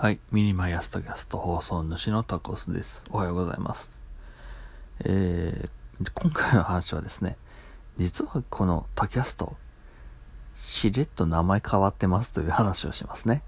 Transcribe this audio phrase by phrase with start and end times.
[0.00, 0.20] はい。
[0.30, 3.02] ミニマイ朝タキャスト放送主のタコスです。
[3.10, 3.90] おはようございます。
[5.04, 7.36] えー、今回の話はですね、
[7.96, 9.56] 実はこのタキャスト、
[10.54, 13.42] しれっと名前変わってますという話をしますね。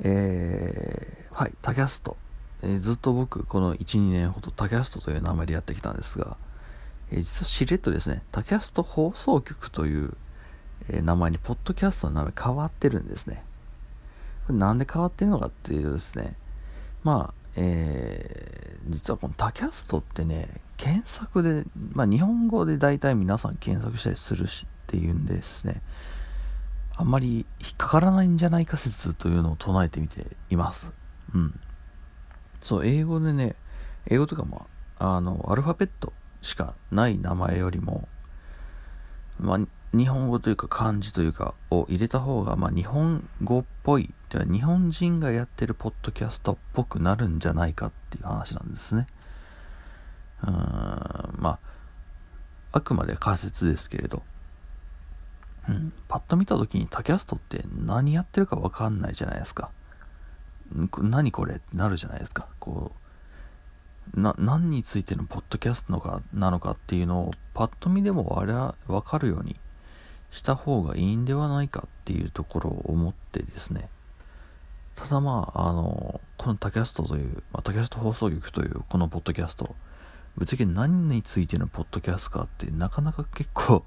[0.00, 2.16] えー、はい、タキャスト。
[2.62, 6.36] えーずっと僕、この1、2年ほどタキャストという名前でやってきたんですが、
[7.12, 10.16] えー実はしれっとですね、タキャスト放送局という、
[10.88, 13.44] え名前に、ポッドキャストの名前変わってるんですね。
[14.52, 16.36] なんで変わってるのかっていうとですね、
[17.04, 25.82] まあ、えー、実はこのタキャストってね、検索で、まあ日本語で大体皆さん検索したりするしっていうんですね、
[26.96, 30.92] あんまり引っかからないんじゃないか説というのを唱えてみています。
[31.34, 31.60] うん。
[32.60, 33.54] そう、英語でね、
[34.06, 34.66] 英語とかま
[34.98, 38.08] あ、あの、アルファベットしかない名前よりも、
[39.38, 39.60] まあ、
[39.94, 49.06] 日本語というか漢字というかを入れた方が、まあ、日本語っぽい、では日本人がやってるポッドキャストっぽくなるんじゃないかっていう話なんですね。
[50.42, 51.58] うーん、まあ、
[52.72, 54.22] あくまで仮説ですけれど、
[55.68, 59.70] うん、パッと見た時にタキャストって何やってるかわかんないじゃないですか。
[61.00, 62.46] 何これってなるじゃないですか。
[62.58, 62.92] こ
[64.14, 69.58] う、な、何についてのポッドキャストのかなのかっていうのをパッと見でもあれはわかるように
[70.30, 73.88] した方がいいんではないかっていうところを思ってですね。
[74.94, 79.74] ただまあ、あの、このタキャストという、まあ、タキャスト放送局というこのポッドキャスト、
[80.36, 83.84] ぶっちゃけ何についてのポッドキャストかってなかなか結構、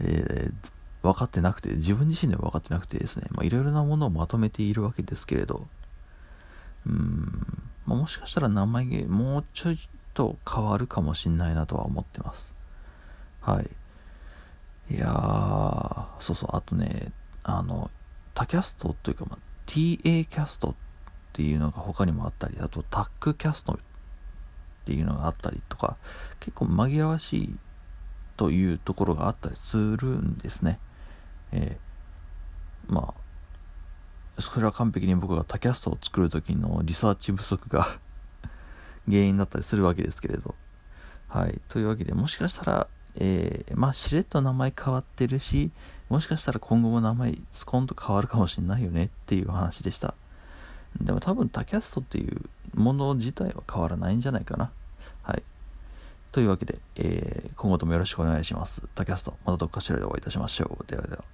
[0.00, 0.70] えー
[1.02, 5.66] 分かってなくて、自分自身では分かってなくてですね、まあいろいろなものをまとめているわけですけれど、
[6.86, 9.78] うーん、まあ、もしかしたら名前もうちょい
[10.14, 12.54] と変わるかもしんないなとは思ってます。
[13.40, 13.70] はい。
[14.90, 17.12] いやー、そうそう、あとね、
[17.44, 17.90] あの、
[18.34, 20.74] タキャストというか、まあ、TA キャストっ
[21.32, 23.76] ていうのが他にもあったり、あとタックキャストっ
[24.84, 25.96] ていうのがあったりとか、
[26.40, 27.58] 結構紛らわしい
[28.36, 30.80] というところがあったりするんですね。
[31.52, 31.90] えー
[32.92, 33.14] ま
[34.36, 37.98] あ、それは完璧に僕がタキャストを作る時のリサーチ不足が
[39.06, 40.54] 原因だったりするわけですけれど。
[41.28, 41.60] はい。
[41.68, 45.70] というわけで、もしかしたら、えーまあ、しれっと名前変わってるし、
[46.08, 50.14] もしかしたら今後も名前スコンと変わるかもしれないよねっていう話でした。
[51.00, 52.42] でも多分タキャストっていう
[52.74, 54.70] もの自体は変わらないんじゃないかな。
[55.22, 55.42] はい。
[56.32, 58.82] というわけで、えー今後ともよろしくお願いします。
[58.94, 60.86] タキャスト、またどっかしらでお会いいたしましょう。
[60.86, 61.24] ではでは。